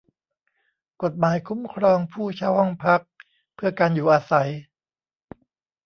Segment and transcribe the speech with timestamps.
[1.03, 3.01] กฎหมายคุ้มครองผู้เช่าห้องพัก
[3.55, 4.49] เพื่อการอยู่อาศัย